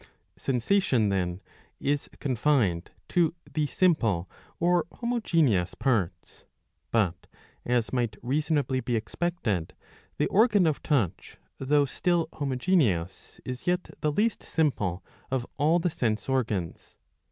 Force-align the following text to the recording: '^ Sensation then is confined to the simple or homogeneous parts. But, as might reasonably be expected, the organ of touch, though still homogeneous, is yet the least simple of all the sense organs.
'^ 0.01 0.03
Sensation 0.35 1.09
then 1.09 1.41
is 1.79 2.09
confined 2.17 2.89
to 3.07 3.35
the 3.53 3.67
simple 3.67 4.27
or 4.59 4.87
homogeneous 4.93 5.75
parts. 5.75 6.43
But, 6.89 7.27
as 7.65 7.93
might 7.93 8.17
reasonably 8.23 8.79
be 8.79 8.95
expected, 8.95 9.75
the 10.17 10.25
organ 10.25 10.65
of 10.65 10.81
touch, 10.81 11.37
though 11.59 11.85
still 11.85 12.29
homogeneous, 12.33 13.39
is 13.45 13.67
yet 13.67 13.91
the 13.99 14.11
least 14.11 14.41
simple 14.41 15.03
of 15.29 15.45
all 15.57 15.77
the 15.77 15.91
sense 15.91 16.27
organs. 16.27 16.97